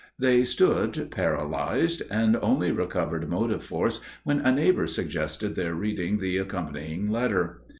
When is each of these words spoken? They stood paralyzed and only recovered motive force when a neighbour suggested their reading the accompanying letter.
They 0.17 0.45
stood 0.45 1.11
paralyzed 1.11 2.01
and 2.09 2.35
only 2.41 2.71
recovered 2.71 3.29
motive 3.29 3.63
force 3.63 4.01
when 4.23 4.39
a 4.39 4.51
neighbour 4.51 4.87
suggested 4.87 5.53
their 5.53 5.75
reading 5.75 6.17
the 6.17 6.37
accompanying 6.37 7.11
letter. 7.11 7.61